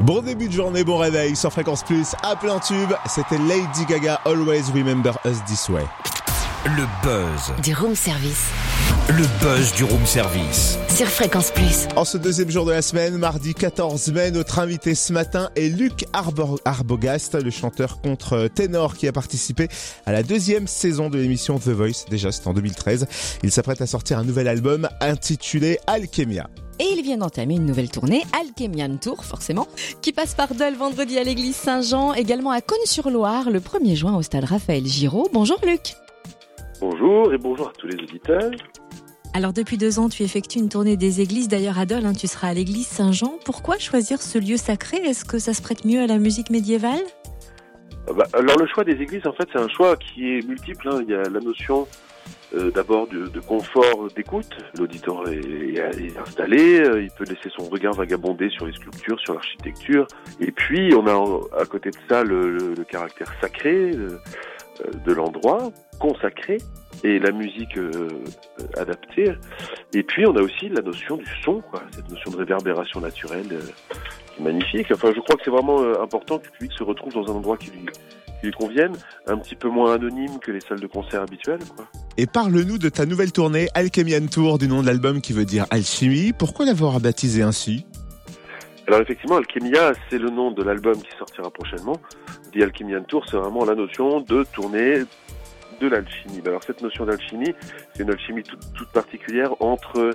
Bon 0.00 0.22
début 0.22 0.48
de 0.48 0.52
journée, 0.52 0.82
bon 0.82 0.96
réveil 0.96 1.36
sur 1.36 1.52
Fréquence 1.52 1.82
Plus 1.82 2.14
à 2.22 2.34
plein 2.34 2.58
tube. 2.58 2.90
C'était 3.06 3.36
Lady 3.36 3.84
Gaga 3.86 4.14
Always 4.24 4.62
Remember 4.74 5.18
Us 5.26 5.44
This 5.46 5.68
Way. 5.68 5.84
Le 6.64 6.86
buzz. 7.02 7.52
Du 7.62 7.74
room 7.74 7.94
service. 7.94 8.46
Le 9.10 9.26
buzz 9.42 9.74
du 9.74 9.84
room 9.84 10.06
service. 10.06 10.78
Sur 10.88 11.06
Fréquence 11.06 11.50
Plus. 11.50 11.86
En 11.96 12.06
ce 12.06 12.16
deuxième 12.16 12.50
jour 12.50 12.64
de 12.64 12.72
la 12.72 12.80
semaine, 12.80 13.18
mardi 13.18 13.52
14 13.52 14.10
mai, 14.12 14.30
notre 14.30 14.58
invité 14.58 14.94
ce 14.94 15.12
matin 15.12 15.50
est 15.54 15.68
Luc 15.68 16.06
Arbogast, 16.14 17.34
le 17.34 17.50
chanteur 17.50 18.00
contre 18.00 18.48
ténor 18.48 18.96
qui 18.96 19.06
a 19.06 19.12
participé 19.12 19.68
à 20.06 20.12
la 20.12 20.22
deuxième 20.22 20.66
saison 20.66 21.10
de 21.10 21.18
l'émission 21.18 21.58
The 21.58 21.68
Voice. 21.68 22.06
Déjà, 22.08 22.32
c'était 22.32 22.48
en 22.48 22.54
2013. 22.54 23.06
Il 23.42 23.50
s'apprête 23.50 23.82
à 23.82 23.86
sortir 23.86 24.18
un 24.18 24.24
nouvel 24.24 24.48
album 24.48 24.88
intitulé 25.02 25.78
Alchemia. 25.86 26.48
Et 26.80 26.94
il 26.96 27.02
vient 27.02 27.18
d'entamer 27.18 27.56
une 27.56 27.66
nouvelle 27.66 27.90
tournée, 27.90 28.22
Alchemian 28.32 28.96
Tour 28.96 29.22
forcément, 29.22 29.68
qui 30.00 30.12
passe 30.12 30.34
par 30.34 30.54
Dole 30.54 30.76
vendredi 30.76 31.18
à 31.18 31.24
l'église 31.24 31.54
Saint-Jean, 31.54 32.14
également 32.14 32.52
à 32.52 32.62
Cône-sur-Loire 32.62 33.50
le 33.50 33.60
1er 33.60 33.96
juin 33.96 34.16
au 34.16 34.22
stade 34.22 34.44
Raphaël 34.44 34.86
Giraud. 34.86 35.28
Bonjour 35.30 35.58
Luc. 35.66 35.94
Bonjour 36.80 37.34
et 37.34 37.36
bonjour 37.36 37.68
à 37.68 37.72
tous 37.76 37.86
les 37.86 38.02
auditeurs. 38.02 38.50
Alors 39.34 39.52
depuis 39.52 39.76
deux 39.76 39.98
ans, 39.98 40.08
tu 40.08 40.22
effectues 40.22 40.58
une 40.58 40.70
tournée 40.70 40.96
des 40.96 41.20
églises. 41.20 41.48
D'ailleurs, 41.48 41.78
à 41.78 41.84
Dole, 41.84 42.06
hein, 42.06 42.14
tu 42.14 42.26
seras 42.26 42.48
à 42.48 42.54
l'église 42.54 42.86
Saint-Jean. 42.86 43.34
Pourquoi 43.44 43.78
choisir 43.78 44.22
ce 44.22 44.38
lieu 44.38 44.56
sacré? 44.56 44.96
Est-ce 44.96 45.26
que 45.26 45.38
ça 45.38 45.52
se 45.52 45.60
prête 45.60 45.84
mieux 45.84 46.00
à 46.00 46.06
la 46.06 46.16
musique 46.16 46.48
médiévale? 46.48 47.04
Bah, 48.14 48.24
alors 48.32 48.58
le 48.58 48.66
choix 48.66 48.84
des 48.84 49.00
églises, 49.02 49.26
en 49.26 49.32
fait, 49.32 49.48
c'est 49.52 49.60
un 49.60 49.68
choix 49.68 49.96
qui 49.96 50.36
est 50.38 50.46
multiple. 50.46 50.88
hein. 50.90 51.00
Il 51.02 51.10
y 51.10 51.14
a 51.14 51.22
la 51.22 51.40
notion 51.40 51.86
euh, 52.54 52.70
d'abord 52.72 53.06
de, 53.08 53.26
de 53.28 53.40
confort 53.40 54.08
d'écoute. 54.14 54.50
L'auditeur 54.78 55.28
est, 55.28 55.38
est 55.38 56.18
installé, 56.18 56.80
euh, 56.80 57.02
il 57.02 57.10
peut 57.10 57.24
laisser 57.24 57.48
son 57.56 57.64
regard 57.68 57.94
vagabonder 57.94 58.48
sur 58.50 58.66
les 58.66 58.72
sculptures, 58.72 59.20
sur 59.20 59.34
l'architecture. 59.34 60.06
Et 60.40 60.50
puis 60.50 60.92
on 60.94 61.06
a 61.06 61.60
à 61.60 61.64
côté 61.64 61.90
de 61.90 61.96
ça 62.08 62.24
le, 62.24 62.50
le- 62.50 62.74
le 62.76 62.84
caractère 62.84 63.32
sacré 63.40 63.92
de 65.04 65.12
l'endroit, 65.12 65.70
consacré, 65.98 66.58
et 67.04 67.18
la 67.18 67.32
musique 67.32 67.76
euh, 67.76 67.90
euh, 68.60 68.80
adaptée. 68.80 69.32
Et 69.94 70.02
puis 70.02 70.26
on 70.26 70.36
a 70.36 70.42
aussi 70.42 70.68
la 70.68 70.82
notion 70.82 71.16
du 71.16 71.24
son, 71.42 71.62
cette 71.90 72.08
notion 72.10 72.30
de 72.30 72.36
réverbération 72.36 73.00
naturelle 73.00 73.46
euh, 73.52 73.60
qui 74.34 74.40
est 74.40 74.44
magnifique. 74.44 74.88
Enfin, 74.92 75.12
je 75.14 75.20
crois 75.20 75.36
que 75.36 75.42
c'est 75.44 75.50
vraiment 75.50 75.80
euh, 75.80 76.02
important 76.02 76.38
que 76.38 76.46
le 76.46 76.50
public 76.50 76.72
se 76.76 76.82
retrouve 76.82 77.14
dans 77.14 77.32
un 77.32 77.36
endroit 77.36 77.56
qui 77.56 77.70
lui, 77.70 77.86
qui 78.40 78.46
lui 78.46 78.52
convienne, 78.52 78.92
un 79.26 79.38
petit 79.38 79.56
peu 79.56 79.68
moins 79.68 79.94
anonyme 79.94 80.38
que 80.40 80.52
les 80.52 80.60
salles 80.60 80.80
de 80.80 80.86
concert 80.86 81.22
habituelles. 81.22 81.64
Quoi. 81.76 81.86
Et 82.16 82.26
parle-nous 82.26 82.78
de 82.78 82.88
ta 82.88 83.06
nouvelle 83.06 83.32
tournée 83.32 83.68
Alchemian 83.74 84.26
Tour, 84.26 84.58
du 84.58 84.68
nom 84.68 84.82
de 84.82 84.86
l'album 84.86 85.20
qui 85.20 85.32
veut 85.32 85.46
dire 85.46 85.66
alchimie. 85.70 86.32
Pourquoi 86.32 86.66
l'avoir 86.66 87.00
baptisé 87.00 87.42
ainsi? 87.42 87.86
Alors 88.90 89.02
effectivement, 89.02 89.36
Alchemia, 89.36 89.92
c'est 90.08 90.18
le 90.18 90.30
nom 90.30 90.50
de 90.50 90.64
l'album 90.64 91.00
qui 91.00 91.16
sortira 91.16 91.48
prochainement. 91.48 91.92
The 92.52 92.62
Alchemian 92.62 93.04
Tour, 93.04 93.24
c'est 93.24 93.36
vraiment 93.36 93.64
la 93.64 93.76
notion 93.76 94.20
de 94.20 94.42
tourner 94.42 95.02
de 95.80 95.86
l'alchimie. 95.86 96.42
Alors 96.44 96.64
cette 96.64 96.82
notion 96.82 97.06
d'alchimie, 97.06 97.54
c'est 97.94 98.02
une 98.02 98.10
alchimie 98.10 98.42
toute, 98.42 98.88
particulière 98.88 99.54
entre 99.60 100.10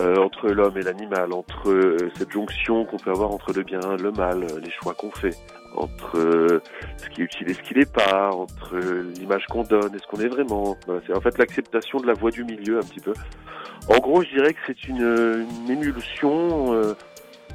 euh, 0.00 0.16
entre 0.16 0.48
l'homme 0.48 0.76
et 0.76 0.82
l'animal, 0.82 1.32
entre 1.32 1.70
euh, 1.70 2.10
cette 2.16 2.32
jonction 2.32 2.84
qu'on 2.84 2.96
peut 2.96 3.12
avoir 3.12 3.30
entre 3.30 3.52
le 3.52 3.62
bien, 3.62 3.78
le 4.02 4.10
mal, 4.10 4.42
euh, 4.42 4.58
les 4.58 4.72
choix 4.72 4.92
qu'on 4.94 5.12
fait, 5.12 5.36
entre 5.76 6.18
euh, 6.18 6.60
ce 6.96 7.10
qui 7.10 7.20
est 7.20 7.24
utile 7.26 7.48
et 7.48 7.54
ce 7.54 7.62
qui 7.62 7.74
l'est 7.74 7.92
pas, 7.92 8.30
entre 8.32 8.76
l'image 9.20 9.46
qu'on 9.46 9.62
donne 9.62 9.94
et 9.94 9.98
ce 9.98 10.06
qu'on 10.08 10.20
est 10.20 10.28
vraiment. 10.28 10.76
Voilà, 10.84 11.00
c'est 11.06 11.16
en 11.16 11.20
fait 11.20 11.38
l'acceptation 11.38 12.00
de 12.00 12.08
la 12.08 12.14
voie 12.14 12.32
du 12.32 12.42
milieu 12.42 12.78
un 12.78 12.82
petit 12.82 12.98
peu. 12.98 13.12
En 13.88 13.98
gros, 13.98 14.24
je 14.24 14.30
dirais 14.30 14.52
que 14.52 14.58
c'est 14.66 14.88
une, 14.88 15.46
une 15.64 15.70
émulsion 15.70 16.74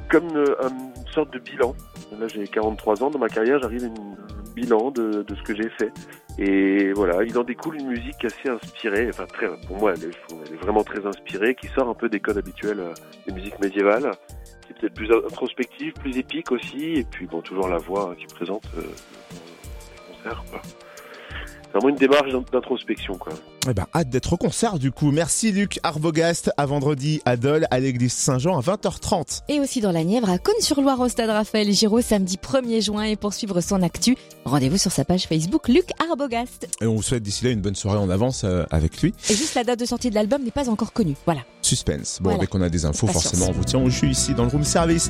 comme 0.08 0.28
une, 0.28 0.38
une 0.38 1.12
sorte 1.12 1.32
de 1.32 1.38
bilan. 1.38 1.74
Là, 2.18 2.26
j'ai 2.28 2.46
43 2.46 3.02
ans 3.02 3.10
dans 3.10 3.18
ma 3.18 3.28
carrière, 3.28 3.58
j'arrive 3.60 3.84
à 3.84 3.86
un 3.86 4.54
bilan 4.54 4.90
de, 4.90 5.22
de 5.22 5.34
ce 5.34 5.42
que 5.42 5.54
j'ai 5.54 5.68
fait. 5.70 5.92
Et 6.38 6.92
voilà, 6.92 7.22
il 7.24 7.36
en 7.38 7.44
découle 7.44 7.76
une 7.76 7.88
musique 7.88 8.24
assez 8.24 8.48
inspirée, 8.48 9.08
enfin 9.08 9.26
très, 9.26 9.48
pour 9.66 9.78
moi, 9.78 9.94
elle 9.96 10.10
est, 10.10 10.56
vraiment 10.56 10.84
très 10.84 11.04
inspirée, 11.06 11.54
qui 11.54 11.66
sort 11.68 11.88
un 11.88 11.94
peu 11.94 12.10
des 12.10 12.20
codes 12.20 12.36
habituels 12.36 12.80
euh, 12.80 12.92
des 13.26 13.32
musiques 13.32 13.58
médiévales, 13.58 14.10
qui 14.62 14.72
est 14.72 14.80
peut-être 14.80 14.94
plus 14.94 15.10
introspective, 15.10 15.94
plus 15.94 16.18
épique 16.18 16.52
aussi, 16.52 16.94
et 16.96 17.04
puis 17.04 17.26
bon, 17.26 17.40
toujours 17.40 17.68
la 17.68 17.78
voix 17.78 18.10
hein, 18.10 18.14
qui 18.18 18.26
présente 18.26 18.66
euh, 18.76 18.82
les 18.82 20.14
concerts. 20.14 20.44
quoi. 20.50 20.60
C'est 21.62 21.72
vraiment 21.80 21.88
une 21.90 21.96
démarche 21.96 22.30
d'in- 22.32 22.44
d'introspection, 22.52 23.14
quoi. 23.18 23.32
Eh 23.68 23.74
ben, 23.74 23.86
hâte 23.94 24.08
d'être 24.08 24.32
au 24.32 24.36
concert 24.36 24.78
du 24.78 24.92
coup. 24.92 25.10
Merci 25.10 25.50
Luc 25.50 25.80
Arbogast, 25.82 26.52
à 26.56 26.64
vendredi 26.66 27.20
à 27.24 27.36
Dole, 27.36 27.66
à 27.72 27.80
l'église 27.80 28.12
Saint-Jean 28.12 28.56
à 28.56 28.60
20h30. 28.62 29.42
Et 29.48 29.58
aussi 29.58 29.80
dans 29.80 29.90
la 29.90 30.04
Nièvre, 30.04 30.30
à 30.30 30.38
Cône-sur-Loire 30.38 31.00
au 31.00 31.08
stade 31.08 31.28
Raphaël 31.28 31.70
Giraud, 31.72 32.00
samedi 32.00 32.36
1er 32.40 32.80
juin. 32.80 33.02
Et 33.02 33.16
pour 33.16 33.34
suivre 33.34 33.60
son 33.60 33.82
actu, 33.82 34.16
rendez-vous 34.44 34.78
sur 34.78 34.92
sa 34.92 35.04
page 35.04 35.26
Facebook 35.26 35.68
Luc 35.68 35.86
Arbogast. 36.08 36.68
Et 36.80 36.86
on 36.86 36.94
vous 36.94 37.02
souhaite 37.02 37.24
d'ici 37.24 37.44
là 37.44 37.50
une 37.50 37.60
bonne 37.60 37.74
soirée 37.74 37.98
en 37.98 38.08
avance 38.08 38.44
euh, 38.44 38.64
avec 38.70 39.02
lui. 39.02 39.12
Et 39.28 39.34
juste 39.34 39.56
la 39.56 39.64
date 39.64 39.80
de 39.80 39.84
sortie 39.86 40.10
de 40.10 40.14
l'album 40.14 40.44
n'est 40.44 40.52
pas 40.52 40.70
encore 40.70 40.92
connue. 40.92 41.16
Voilà. 41.26 41.40
Suspense. 41.60 42.18
Bon, 42.22 42.30
Voilà. 42.30 42.38
dès 42.42 42.46
qu'on 42.46 42.62
a 42.62 42.68
des 42.68 42.84
infos, 42.84 43.06
Patience. 43.08 43.24
forcément, 43.24 43.46
on 43.48 43.52
vous 43.52 43.64
tient 43.64 43.80
au 43.82 43.90
jus 43.90 44.08
ici 44.10 44.32
dans 44.34 44.44
le 44.44 44.50
room 44.50 44.62
service. 44.62 45.02